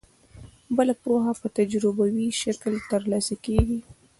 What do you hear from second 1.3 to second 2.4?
په تجربوي